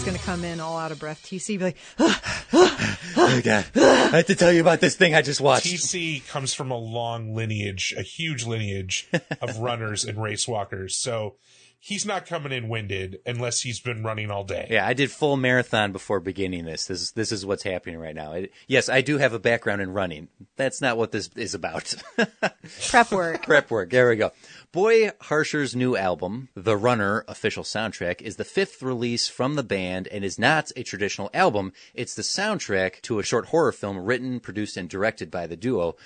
[0.00, 1.58] Just going to come in all out of breath, TC?
[1.58, 5.66] Be like, Oh God, I have to tell you about this thing I just watched.
[5.66, 9.10] TC comes from a long lineage, a huge lineage
[9.42, 10.96] of runners and race walkers.
[10.96, 11.36] So
[11.80, 14.68] he's not coming in winded unless he's been running all day.
[14.70, 16.86] Yeah, I did full marathon before beginning this.
[16.86, 18.32] This is this is what's happening right now.
[18.32, 20.28] It, yes, I do have a background in running.
[20.56, 21.94] That's not what this is about.
[22.90, 23.42] prep work.
[23.42, 23.90] Prep work.
[23.90, 24.30] There we go.
[24.72, 30.06] Boy Harsher's new album, The Runner official soundtrack, is the fifth release from the band
[30.06, 31.72] and is not a traditional album.
[31.92, 35.96] It's the soundtrack to a short horror film written, produced, and directed by the duo.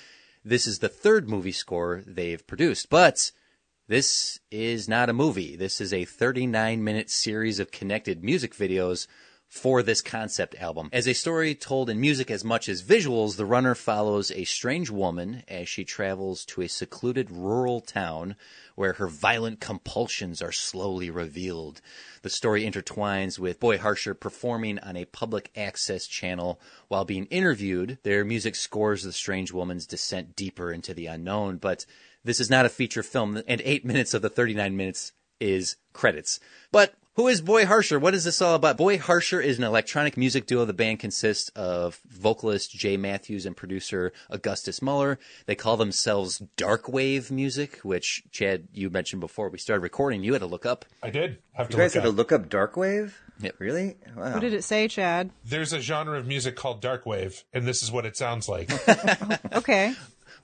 [0.43, 3.31] This is the third movie score they've produced, but
[3.87, 5.55] this is not a movie.
[5.55, 9.05] This is a 39 minute series of connected music videos
[9.47, 10.89] for this concept album.
[10.91, 14.89] As a story told in music as much as visuals, The Runner follows a strange
[14.89, 18.35] woman as she travels to a secluded rural town
[18.75, 21.81] where her violent compulsions are slowly revealed.
[22.21, 27.97] The story intertwines with Boy Harsher performing on a public access channel while being interviewed.
[28.03, 31.85] Their music scores the strange woman's descent deeper into the unknown, but
[32.23, 36.39] this is not a feature film, and eight minutes of the 39 minutes is credits.
[36.71, 37.97] But who is Boy Harsher?
[37.97, 38.77] What is this all about?
[38.77, 40.65] Boy Harsher is an electronic music duo.
[40.65, 45.17] The band consists of vocalist Jae Matthews and producer Augustus Muller.
[45.45, 50.23] They call themselves Darkwave Music, which Chad, you mentioned before we started recording.
[50.23, 50.85] You had to look up.
[51.01, 53.13] I did have to You guys look had to look up Darkwave?
[53.39, 53.55] Yep.
[53.59, 53.95] Really?
[54.15, 54.33] Wow.
[54.33, 55.29] What did it say, Chad?
[55.43, 58.69] There's a genre of music called darkwave, and this is what it sounds like.
[59.55, 59.93] Okay.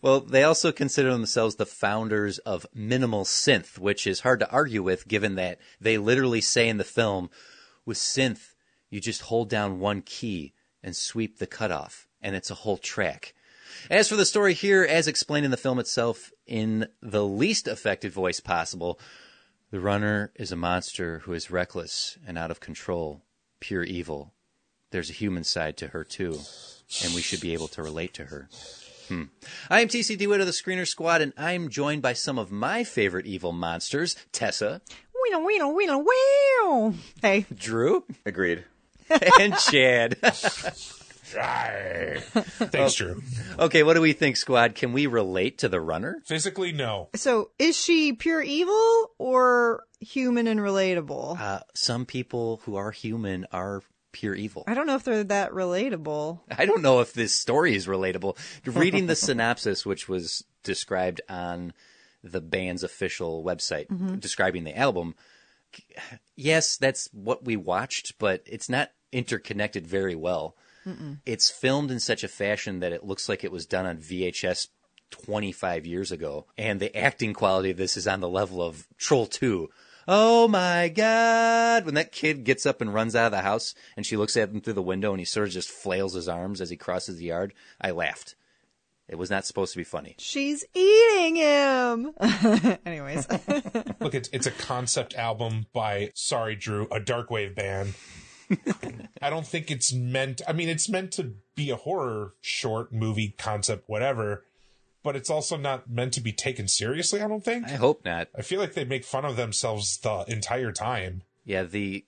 [0.01, 4.83] Well, they also consider themselves the founders of minimal synth, which is hard to argue
[4.83, 7.29] with given that they literally say in the film,
[7.85, 8.53] with synth,
[8.89, 10.53] you just hold down one key
[10.83, 13.33] and sweep the cutoff, and it's a whole track.
[13.89, 18.11] As for the story here, as explained in the film itself, in the least affected
[18.11, 18.99] voice possible,
[19.71, 23.21] the runner is a monster who is reckless and out of control,
[23.59, 24.33] pure evil.
[24.91, 26.39] There's a human side to her too,
[27.03, 28.49] and we should be able to relate to her.
[29.11, 29.23] Hmm.
[29.69, 32.85] I am TC DeWitt of the Screener Squad, and I'm joined by some of my
[32.85, 34.79] favorite evil monsters Tessa,
[35.21, 36.93] Weedle, weedle, weedle, weedle.
[37.21, 38.63] Hey, Drew, Agreed.
[39.41, 40.17] and Chad.
[42.71, 43.21] Thanks, Drew.
[43.59, 44.75] okay, what do we think, Squad?
[44.75, 46.21] Can we relate to the runner?
[46.25, 47.09] Physically, no.
[47.13, 51.37] so is she pure evil or human and relatable?
[51.37, 54.63] Uh, some people who are human are pure evil.
[54.67, 56.39] I don't know if they're that relatable.
[56.57, 58.37] I don't know if this story is relatable.
[58.65, 61.73] Reading the synopsis, which was described on
[62.23, 64.15] the band's official website, mm-hmm.
[64.15, 65.15] describing the album,
[66.35, 70.55] yes, that's what we watched, but it's not interconnected very well.
[71.25, 74.67] It's filmed in such a fashion that it looks like it was done on VHS
[75.11, 79.27] 25 years ago, and the acting quality of this is on the level of Troll
[79.27, 79.69] 2.
[80.07, 81.85] Oh my god!
[81.85, 84.49] When that kid gets up and runs out of the house and she looks at
[84.49, 87.17] him through the window and he sort of just flails his arms as he crosses
[87.17, 88.35] the yard, I laughed.
[89.07, 90.15] It was not supposed to be funny.
[90.19, 92.13] She's eating him.
[92.85, 93.27] Anyways,
[93.99, 97.93] Look, it's it's a concept album by sorry, Drew, a darkwave band.
[99.21, 100.41] I don't think it's meant.
[100.47, 104.45] I mean, it's meant to be a horror short movie concept, whatever.
[105.03, 107.21] But it's also not meant to be taken seriously.
[107.21, 107.65] I don't think.
[107.65, 108.27] I hope not.
[108.37, 111.23] I feel like they make fun of themselves the entire time.
[111.43, 112.05] Yeah, the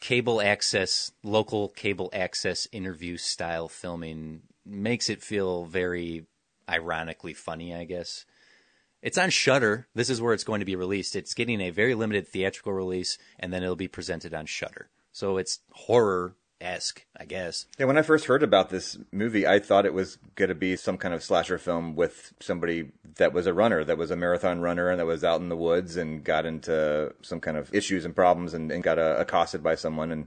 [0.00, 6.26] cable access, local cable access interview style filming makes it feel very
[6.68, 8.24] ironically funny, I guess.
[9.02, 9.88] It's on Shudder.
[9.94, 11.16] This is where it's going to be released.
[11.16, 14.88] It's getting a very limited theatrical release, and then it'll be presented on Shudder.
[15.12, 17.66] So it's horror esque, I guess.
[17.78, 20.76] Yeah, when I first heard about this movie, I thought it was going to be
[20.76, 24.60] some kind of slasher film with somebody that was a runner, that was a marathon
[24.60, 28.04] runner, and that was out in the woods and got into some kind of issues
[28.04, 30.12] and problems and, and got uh, accosted by someone.
[30.12, 30.26] And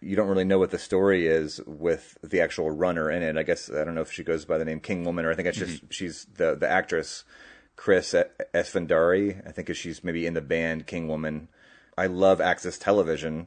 [0.00, 3.36] you don't really know what the story is with the actual runner in it.
[3.36, 5.34] I guess I don't know if she goes by the name King Woman or I
[5.34, 7.24] think it's just she's the the actress
[7.76, 8.14] Kris
[8.54, 9.46] Esfandiari.
[9.46, 11.48] I think she's maybe in the band King Woman.
[11.98, 13.46] I love Access Television,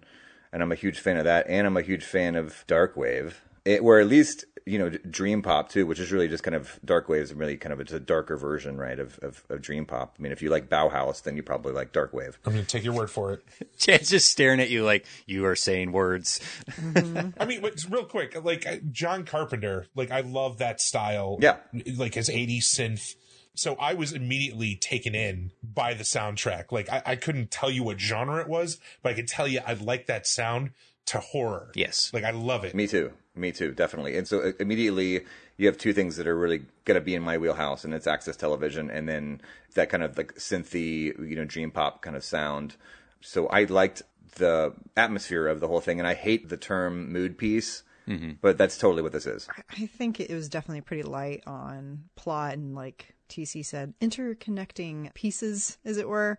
[0.51, 1.47] and I'm a huge fan of that.
[1.49, 3.33] And I'm a huge fan of Darkwave,
[3.65, 6.79] it, where at least you know dream pop too which is really just kind of
[6.85, 10.15] dark waves really kind of it's a darker version right of, of, of dream pop.
[10.19, 12.37] I mean if you like bauhaus then you probably like dark wave.
[12.45, 13.43] I'm gonna take your word for it.
[13.77, 16.39] Chad's just staring at you like you are saying words.
[16.69, 17.29] Mm-hmm.
[17.41, 21.37] i mean real quick like uh, john carpenter like i love that style.
[21.41, 21.57] Yeah.
[21.95, 23.15] Like his 80s synth
[23.59, 26.71] so I was immediately taken in by the soundtrack.
[26.71, 29.59] Like I, I, couldn't tell you what genre it was, but I could tell you
[29.65, 30.71] I like that sound
[31.07, 31.71] to horror.
[31.75, 32.11] Yes.
[32.13, 32.73] Like I love it.
[32.73, 33.11] Me too.
[33.35, 34.17] Me too, definitely.
[34.17, 35.25] And so uh, immediately
[35.57, 38.07] you have two things that are really going to be in my wheelhouse, and it's
[38.07, 39.41] access television, and then
[39.75, 42.75] that kind of like synthy, you know, dream pop kind of sound.
[43.21, 44.01] So I liked
[44.35, 47.83] the atmosphere of the whole thing, and I hate the term mood piece.
[48.07, 48.31] Mm-hmm.
[48.41, 49.47] But that's totally what this is.
[49.69, 55.77] I think it was definitely pretty light on plot and, like TC said, interconnecting pieces,
[55.85, 56.37] as it were.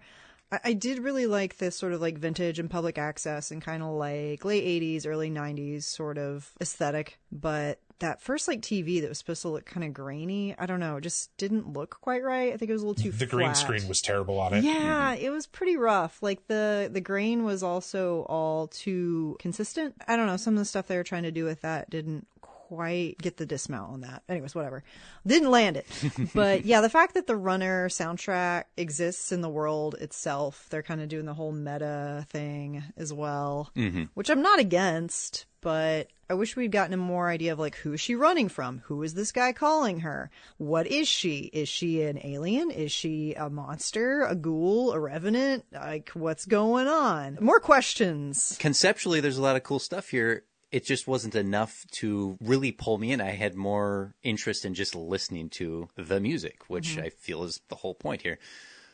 [0.52, 3.82] I, I did really like this sort of like vintage and public access and kind
[3.82, 7.18] of like late 80s, early 90s sort of aesthetic.
[7.30, 10.80] But that first like TV that was supposed to look kind of grainy, I don't
[10.80, 12.52] know, it just didn't look quite right.
[12.52, 13.30] I think it was a little too The flat.
[13.30, 14.64] green screen was terrible on it.
[14.64, 15.24] Yeah, mm-hmm.
[15.24, 16.22] it was pretty rough.
[16.22, 19.94] Like the the grain was also all too consistent.
[20.08, 22.26] I don't know, some of the stuff they were trying to do with that didn't
[22.70, 24.22] quite get the dismount on that.
[24.28, 24.84] Anyways, whatever.
[25.26, 25.86] Didn't land it.
[26.34, 31.00] but yeah, the fact that the runner soundtrack exists in the world itself, they're kind
[31.00, 34.04] of doing the whole meta thing as well, mm-hmm.
[34.14, 37.92] which I'm not against, but I wish we'd gotten a more idea of like who
[37.92, 38.82] is she running from?
[38.84, 40.30] Who is this guy calling her?
[40.58, 41.50] What is she?
[41.52, 42.70] Is she an alien?
[42.70, 44.22] Is she a monster?
[44.22, 44.92] A ghoul?
[44.92, 45.64] A revenant?
[45.72, 47.36] Like what's going on?
[47.40, 48.56] More questions.
[48.60, 52.98] Conceptually, there's a lot of cool stuff here it just wasn't enough to really pull
[52.98, 53.20] me in.
[53.20, 57.06] I had more interest in just listening to the music, which mm-hmm.
[57.06, 58.38] I feel is the whole point here.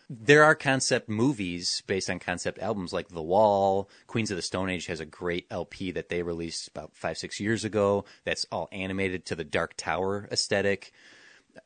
[0.08, 3.90] There are concept movies based on concept albums like The Wall.
[4.06, 7.40] Queens of the Stone Age has a great LP that they released about five, six
[7.40, 10.92] years ago that's all animated to the Dark Tower aesthetic.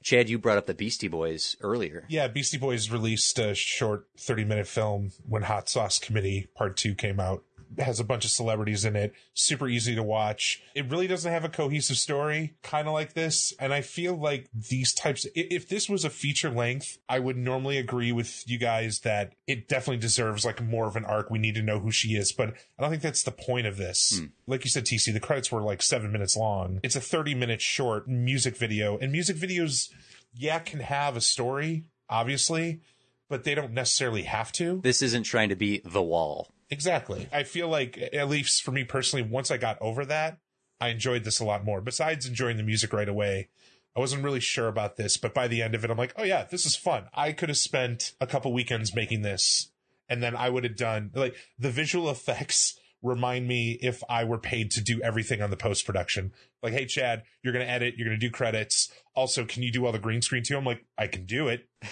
[0.03, 2.07] Chad, you brought up the Beastie Boys earlier.
[2.09, 6.95] Yeah, Beastie Boys released a short 30 minute film when Hot Sauce Committee Part 2
[6.95, 7.45] came out
[7.79, 9.13] has a bunch of celebrities in it.
[9.35, 10.63] Super easy to watch.
[10.75, 13.53] It really doesn't have a cohesive story, kind of like this.
[13.59, 17.79] And I feel like these types, if this was a feature length, I would normally
[17.79, 21.31] agree with you guys that it definitely deserves like more of an arc.
[21.31, 23.77] We need to know who she is, but I don't think that's the point of
[23.77, 24.19] this.
[24.19, 24.27] Hmm.
[24.47, 26.81] Like you said, TC, the credits were like seven minutes long.
[26.83, 29.91] It's a 30 minute short music video and music videos,
[30.35, 32.81] yeah, can have a story, obviously,
[33.29, 34.81] but they don't necessarily have to.
[34.83, 36.53] This isn't trying to be the wall.
[36.71, 37.29] Exactly.
[37.33, 40.39] I feel like, at least for me personally, once I got over that,
[40.81, 41.81] I enjoyed this a lot more.
[41.81, 43.49] Besides enjoying the music right away,
[43.97, 46.23] I wasn't really sure about this, but by the end of it, I'm like, oh
[46.23, 47.07] yeah, this is fun.
[47.13, 49.73] I could have spent a couple weekends making this,
[50.09, 54.39] and then I would have done like the visual effects remind me if I were
[54.39, 56.33] paid to do everything on the post production.
[56.63, 58.93] Like, hey, Chad, you're going to edit, you're going to do credits.
[59.15, 60.57] Also, can you do all the green screen too?
[60.57, 61.67] I'm like, I can do it.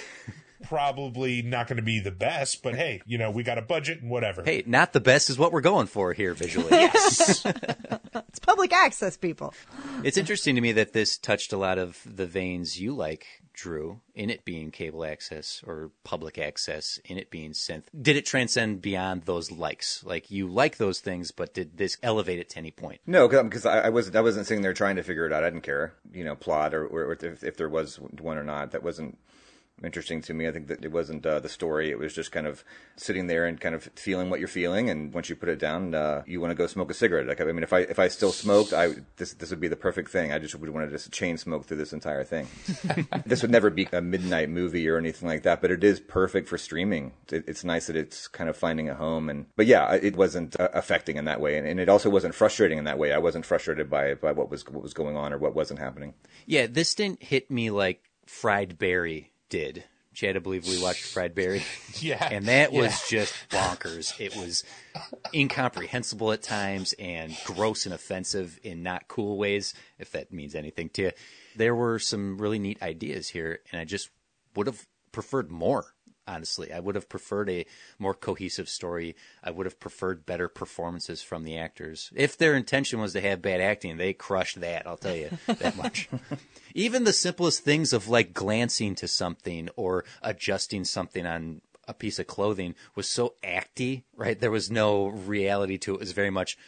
[0.65, 4.01] probably not going to be the best, but hey, you know, we got a budget
[4.01, 4.43] and whatever.
[4.43, 6.69] Hey, not the best is what we're going for here visually.
[6.71, 7.45] yes.
[8.15, 9.55] it's public access, people.
[10.03, 13.27] It's interesting to me that this touched a lot of the veins you like,
[13.59, 17.83] Drew, in it being cable access or public access, in it being synth.
[18.01, 20.05] Did it transcend beyond those likes?
[20.05, 23.01] Like you like those things, but did this elevate it to any point?
[23.05, 24.15] No, because um, I, I wasn't.
[24.15, 25.43] I wasn't sitting there trying to figure it out.
[25.43, 28.71] I didn't care, you know, plot or, or if, if there was one or not.
[28.71, 29.19] That wasn't
[29.83, 30.49] interesting to me.
[30.49, 32.65] I think that it wasn't uh, the story; it was just kind of
[32.97, 34.91] sitting there and kind of feeling what you're feeling.
[34.91, 37.27] And once you put it down, uh, you want to go smoke a cigarette.
[37.27, 39.77] Like I mean, if I if I still smoked, I this this would be the
[39.77, 40.33] perfect thing.
[40.33, 42.47] I just would want to just chain smoke through this entire thing.
[43.27, 46.49] this would never be a midnight movie or anything like that, but it is perfect
[46.49, 47.13] for streaming.
[47.31, 49.29] It, it's nice that it's kind of finding a home.
[49.29, 52.35] And but yeah, it wasn't uh, affecting in that way, and, and it also wasn't
[52.35, 53.13] frustrating in that way.
[53.13, 56.15] I wasn't frustrated by by what was what was going on or what wasn't happening.
[56.47, 59.85] Yeah, this didn't hit me like Fried Barry did.
[60.15, 61.63] Chad, I believe we watched Fried Barry.
[62.01, 62.29] yeah.
[62.31, 63.21] And that was yeah.
[63.21, 64.19] just bonkers.
[64.19, 64.65] It was
[65.33, 70.89] incomprehensible at times and gross and offensive in not cool ways, if that means anything
[70.91, 71.11] to you.
[71.55, 74.11] There were some really neat ideas here, and I just
[74.57, 75.95] would have preferred more
[76.29, 76.73] honestly.
[76.73, 77.67] I would have preferred a
[77.99, 79.17] more cohesive story.
[79.43, 82.11] I would have preferred better performances from the actors.
[82.15, 85.77] If their intention was to have bad acting, they crushed that, I'll tell you that
[85.77, 86.09] much.
[86.75, 92.19] Even the simplest things of like glancing to something or adjusting something on a piece
[92.19, 94.39] of clothing was so acty, right?
[94.39, 95.97] There was no reality to it.
[95.97, 96.59] It was very much,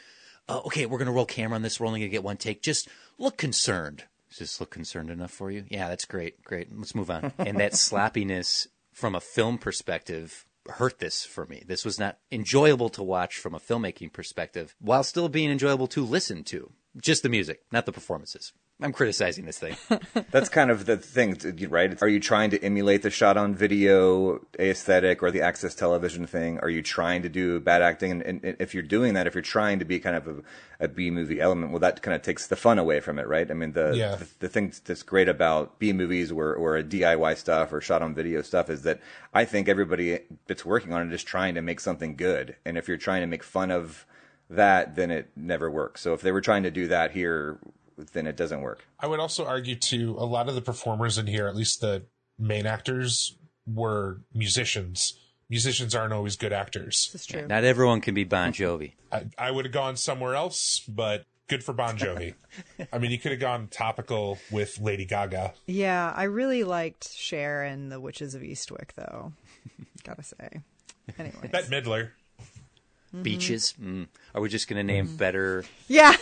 [0.48, 1.78] uh, okay, we're going to roll camera on this.
[1.78, 2.62] We're only going to get one take.
[2.62, 2.88] Just
[3.18, 5.66] look concerned Does this look concerned enough for you?
[5.68, 6.42] Yeah, that's great.
[6.42, 6.68] Great.
[6.74, 7.32] Let's move on.
[7.38, 11.62] And that sloppiness from a film perspective hurt this for me.
[11.66, 16.04] This was not enjoyable to watch from a filmmaking perspective while still being enjoyable to
[16.04, 16.72] listen to.
[17.00, 18.52] Just the music, not the performances.
[18.82, 19.76] I'm criticizing this thing.
[20.30, 21.36] That's kind of the thing,
[21.68, 22.00] right?
[22.02, 26.58] Are you trying to emulate the shot on video aesthetic or the access television thing?
[26.60, 28.10] Are you trying to do bad acting?
[28.10, 30.88] And, and if you're doing that, if you're trying to be kind of a, a
[30.88, 33.50] B movie element, well, that kind of takes the fun away from it, right?
[33.50, 34.16] I mean, the Yeah.
[34.16, 38.02] the, the thing that's great about B movies or, or a DIY stuff or shot
[38.02, 39.00] on video stuff is that
[39.34, 42.56] I think everybody that's working on it is trying to make something good.
[42.64, 44.06] And if you're trying to make fun of
[44.48, 46.00] that, then it never works.
[46.00, 47.58] So if they were trying to do that here,
[48.12, 48.84] then it doesn't work.
[48.98, 52.04] I would also argue too, a lot of the performers in here, at least the
[52.38, 53.36] main actors,
[53.66, 55.18] were musicians.
[55.48, 57.10] Musicians aren't always good actors.
[57.12, 57.46] This is true.
[57.46, 58.92] not everyone can be Bon Jovi.
[59.10, 62.34] I, I would have gone somewhere else, but good for Bon Jovi.
[62.92, 65.54] I mean, he could have gone topical with Lady Gaga.
[65.66, 69.32] Yeah, I really liked Cher and the Witches of Eastwick, though.
[70.04, 70.60] Gotta say.
[71.18, 72.10] Anyway, Bette Midler.
[73.22, 73.74] Beaches.
[73.80, 74.06] Mm.
[74.34, 75.64] Are we just going to name better?
[75.88, 76.14] yeah,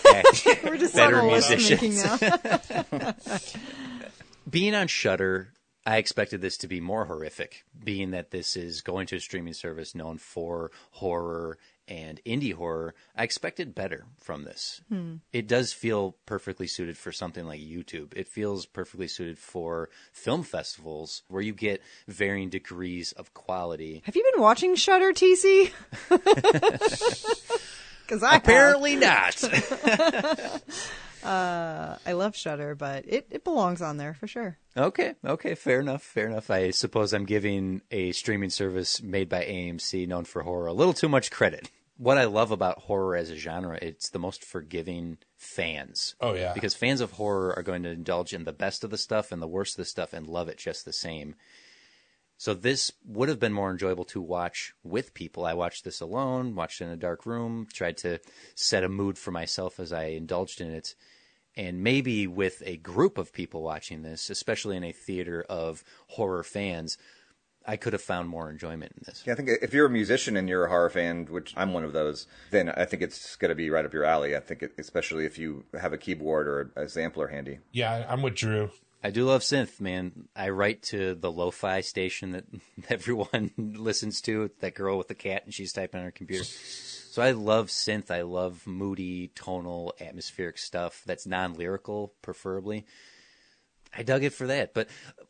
[0.65, 2.03] we're just Better on a list musicians.
[4.51, 5.53] being on Shudder,
[5.85, 9.53] I expected this to be more horrific, being that this is going to a streaming
[9.53, 12.95] service known for horror and indie horror.
[13.17, 14.81] I expected better from this.
[14.89, 15.17] Hmm.
[15.33, 18.13] It does feel perfectly suited for something like YouTube.
[18.15, 24.03] It feels perfectly suited for film festivals where you get varying degrees of quality.
[24.05, 25.73] Have you been watching Shudder, TC?
[26.09, 27.73] Because
[28.23, 28.43] I have.
[28.43, 28.97] Apparently
[31.25, 32.01] not.
[32.07, 34.59] I love Shudder, but it, it belongs on there for sure.
[34.77, 36.51] Okay, okay, fair enough, fair enough.
[36.51, 40.95] I suppose I'm giving a streaming service made by AMC known for horror a little
[40.95, 41.71] too much credit.
[41.97, 46.15] What I love about horror as a genre, it's the most forgiving fans.
[46.21, 46.53] Oh, yeah.
[46.53, 49.43] Because fans of horror are going to indulge in the best of the stuff and
[49.43, 51.35] the worst of the stuff and love it just the same.
[52.39, 55.45] So this would have been more enjoyable to watch with people.
[55.45, 58.21] I watched this alone, watched it in a dark room, tried to
[58.55, 60.95] set a mood for myself as I indulged in it.
[61.57, 66.45] And maybe with a group of people watching this, especially in a theater of horror
[66.45, 66.97] fans,
[67.67, 69.25] I could have found more enjoyment in this.
[69.27, 71.83] Yeah, I think if you're a musician and you're a horror fan, which I'm one
[71.83, 74.37] of those, then I think it's going to be right up your alley.
[74.37, 77.59] I think, it, especially if you have a keyboard or a sampler handy.
[77.73, 78.71] Yeah, I'm with Drew.
[79.03, 80.29] I do love synth, man.
[80.35, 82.45] I write to the lo-fi station that
[82.89, 84.51] everyone listens to.
[84.61, 86.45] That girl with the cat, and she's typing on her computer.
[86.45, 88.11] So I love synth.
[88.11, 92.87] I love moody, tonal, atmospheric stuff that's non-lyrical, preferably.
[93.97, 94.75] I dug it for that.
[94.75, 94.89] But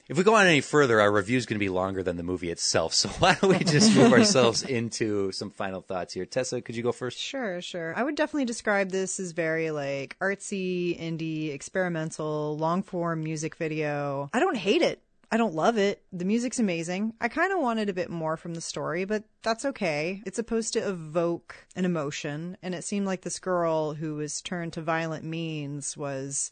[0.09, 2.23] if we go on any further, our review is going to be longer than the
[2.23, 2.95] movie itself.
[2.99, 6.27] So why don't we just move ourselves into some final thoughts here?
[6.27, 7.19] Tessa, could you go first?
[7.19, 7.95] Sure, sure.
[7.97, 14.31] I would definitely describe this as very like artsy, indie, experimental, long form music video.
[14.33, 15.01] I don't hate it.
[15.31, 16.03] I don't love it.
[16.13, 17.13] The music's amazing.
[17.21, 20.23] I kind of wanted a bit more from the story, but that's okay.
[20.25, 24.73] It's supposed to evoke an emotion, and it seemed like this girl who was turned
[24.73, 26.51] to violent means was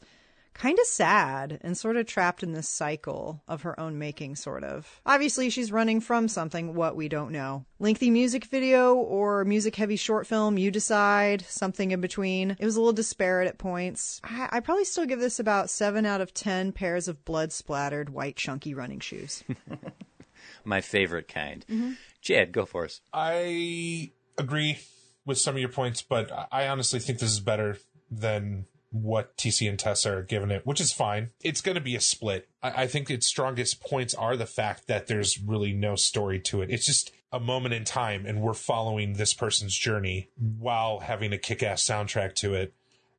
[0.57, 4.65] kind of sad and sort of trapped in this cycle of her own making, sort
[4.65, 5.01] of.
[5.05, 7.65] Obviously, she's running from something, what we don't know.
[7.79, 12.57] Lengthy music video or music heavy short film, you decide, something in between.
[12.59, 14.21] It was a little disparate at points.
[14.25, 18.11] I, I probably still give this about 7 out of 10 pairs of blood splattered
[18.11, 19.45] white chunky running shoes.
[20.65, 21.65] My favorite kind.
[21.69, 21.93] Mm-hmm.
[22.23, 23.01] Chad, go for us.
[23.13, 24.79] I agree
[25.25, 27.77] with some of your points, but I honestly think this is better
[28.11, 28.67] than
[29.03, 31.31] what TC and Tess are giving it, which is fine.
[31.43, 32.49] It's going to be a split.
[32.63, 36.63] I, I think its strongest points are the fact that there's really no story to
[36.63, 36.71] it.
[36.71, 41.39] It's just a moment in time, and we're following this person's journey while having a
[41.39, 42.75] kick ass soundtrack to it.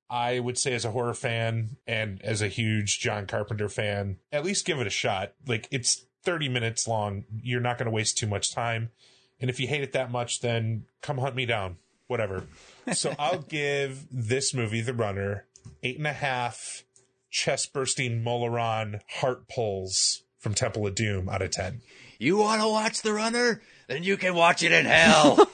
[0.09, 4.45] I would say, as a horror fan and as a huge John Carpenter fan, at
[4.45, 5.33] least give it a shot.
[5.45, 7.25] Like, it's 30 minutes long.
[7.41, 8.91] You're not going to waste too much time.
[9.39, 11.77] And if you hate it that much, then come hunt me down.
[12.07, 12.45] Whatever.
[12.93, 15.45] So I'll give this movie, The Runner,
[15.83, 16.83] eight and a half
[17.29, 21.81] chest bursting Mola Ram heart pulls from Temple of Doom out of 10.
[22.19, 23.61] You want to watch The Runner?
[23.87, 25.35] Then you can watch it in hell.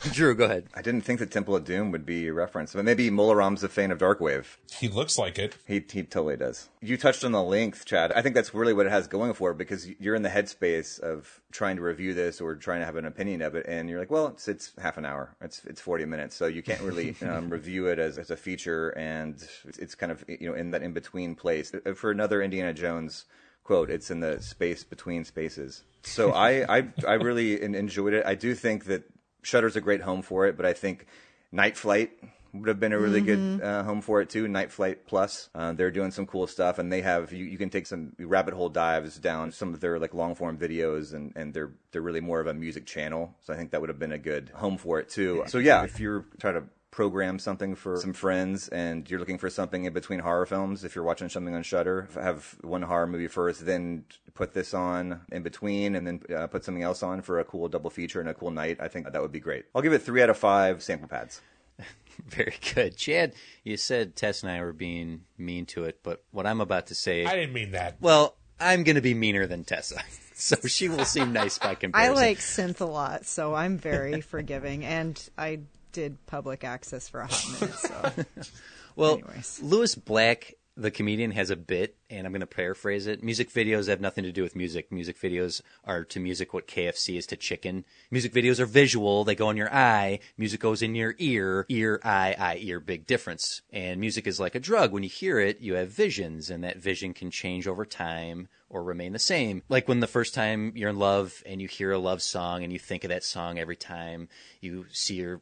[0.12, 0.68] Drew, go ahead.
[0.74, 3.64] I didn't think that Temple of Doom would be a reference, but maybe Mola Ram's
[3.64, 4.56] a fan of Darkwave.
[4.70, 5.56] he looks like it.
[5.66, 6.68] He he totally does.
[6.80, 8.12] You touched on the length, Chad.
[8.12, 11.00] I think that's really what it has going for it because you're in the headspace
[11.00, 13.98] of trying to review this or trying to have an opinion of it, and you're
[13.98, 17.16] like, well, it's it's half an hour, it's it's 40 minutes, so you can't really
[17.22, 20.70] um, review it as, as a feature, and it's, it's kind of you know in
[20.70, 21.72] that in between place.
[21.96, 23.24] For another Indiana Jones
[23.64, 25.82] quote, it's in the space between spaces.
[26.02, 28.24] So I I I really enjoyed it.
[28.24, 29.02] I do think that
[29.42, 31.06] Shudder's a great home for it, but I think
[31.52, 32.12] Night Flight
[32.52, 34.48] would have been a really good uh, home for it too.
[34.48, 37.70] Night Flight Plus, uh, they're doing some cool stuff, and they have you, you can
[37.70, 41.52] take some rabbit hole dives down some of their like long form videos, and, and
[41.52, 43.34] they're they're really more of a music channel.
[43.42, 45.44] So I think that would have been a good home for it too.
[45.46, 49.50] So yeah, if you're trying to program something for some friends and you're looking for
[49.50, 53.28] something in between horror films if you're watching something on Shudder have one horror movie
[53.28, 54.04] first then
[54.34, 57.68] put this on in between and then uh, put something else on for a cool
[57.68, 60.02] double feature and a cool night I think that would be great I'll give it
[60.02, 61.40] 3 out of 5 sample pads
[62.26, 62.96] Very good.
[62.96, 66.88] Chad, you said Tess and I were being mean to it, but what I'm about
[66.88, 67.96] to say, I didn't mean that.
[68.00, 70.00] well, I'm going to be meaner than Tessa.
[70.40, 72.12] So she will seem nice by comparison.
[72.12, 77.20] I like synth a lot, so I'm very forgiving, and I did public access for
[77.20, 77.74] a hot minute.
[77.78, 78.24] So
[78.96, 79.60] Well, Anyways.
[79.62, 83.22] Lewis Black, the comedian, has a bit, and I'm going to paraphrase it.
[83.22, 84.90] Music videos have nothing to do with music.
[84.90, 87.84] Music videos are to music what KFC is to chicken.
[88.10, 89.22] Music videos are visual.
[89.22, 90.18] They go in your eye.
[90.36, 91.64] Music goes in your ear.
[91.68, 92.80] Ear, eye, eye, ear.
[92.80, 93.62] Big difference.
[93.72, 94.92] And music is like a drug.
[94.92, 98.82] When you hear it, you have visions, and that vision can change over time or
[98.82, 99.62] remain the same.
[99.68, 102.72] Like when the first time you're in love and you hear a love song and
[102.72, 104.28] you think of that song every time
[104.60, 105.40] you see your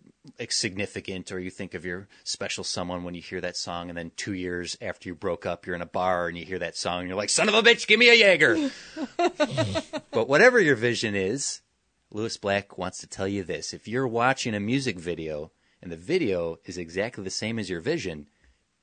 [0.49, 4.13] significant or you think of your special someone when you hear that song and then
[4.17, 7.01] 2 years after you broke up you're in a bar and you hear that song
[7.01, 8.71] and you're like son of a bitch give me a Jaeger.
[10.11, 11.63] but whatever your vision is,
[12.11, 13.75] Lewis Black wants to tell you this.
[13.75, 15.51] If you're watching a music video
[15.83, 18.29] and the video is exactly the same as your vision,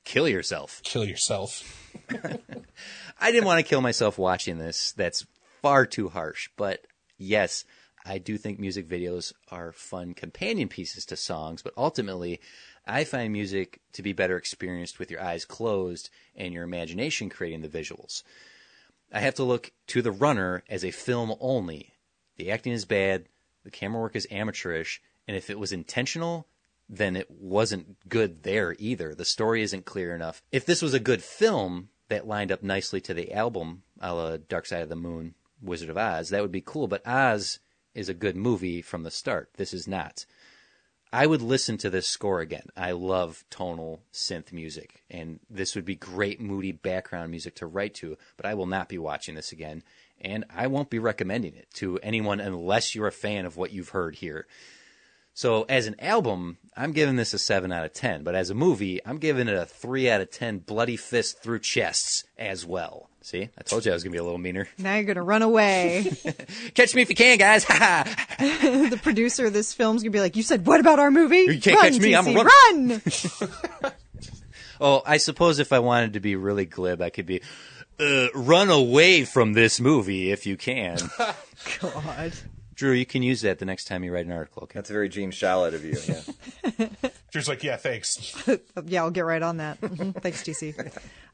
[0.04, 0.82] kill yourself.
[0.84, 1.80] Kill yourself.
[3.24, 4.92] I didn't want to kill myself watching this.
[4.92, 5.26] That's
[5.62, 6.50] far too harsh.
[6.58, 7.64] But yes,
[8.04, 12.42] I do think music videos are fun companion pieces to songs, but ultimately,
[12.86, 17.62] I find music to be better experienced with your eyes closed and your imagination creating
[17.62, 18.24] the visuals.
[19.10, 21.94] I have to look to The Runner as a film only.
[22.36, 23.24] The acting is bad,
[23.64, 26.46] the camera work is amateurish, and if it was intentional,
[26.90, 29.14] then it wasn't good there either.
[29.14, 30.42] The story isn't clear enough.
[30.52, 34.36] If this was a good film that lined up nicely to the album, a la
[34.36, 36.86] Dark Side of the Moon, Wizard of Oz, that would be cool.
[36.86, 37.58] But Oz
[37.94, 39.50] is a good movie from the start.
[39.56, 40.26] This is not.
[41.12, 42.66] I would listen to this score again.
[42.76, 47.94] I love tonal synth music, and this would be great moody background music to write
[47.94, 49.84] to, but I will not be watching this again,
[50.20, 53.90] and I won't be recommending it to anyone unless you're a fan of what you've
[53.90, 54.48] heard here.
[55.34, 58.54] So as an album, I'm giving this a 7 out of 10, but as a
[58.54, 63.10] movie, I'm giving it a 3 out of 10 bloody fist through chests as well.
[63.20, 63.48] See?
[63.58, 64.68] I told you I was going to be a little meaner.
[64.78, 66.12] now you're gonna run away.
[66.74, 67.64] Catch me if you can, guys.
[68.44, 71.38] The producer of this film's gonna be like, "You said what about our movie?
[71.38, 73.92] You can't run, catch me, I'm a TC, run!"
[74.80, 77.40] Oh, I suppose if I wanted to be really glib, I could be
[77.98, 80.98] uh, run away from this movie if you can.
[81.80, 82.32] God.
[82.74, 84.78] Drew, you can use that the next time you write an article, okay?
[84.78, 85.96] that's very Gene Shalit of you
[86.78, 86.88] yeah
[87.30, 88.34] Drew's like, yeah, thanks.
[88.86, 89.80] Yeah, I'll get right on that.
[89.80, 90.20] Mhm.
[90.20, 90.74] Thanks, TC.